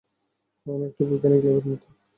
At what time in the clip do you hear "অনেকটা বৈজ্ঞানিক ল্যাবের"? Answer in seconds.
0.77-1.65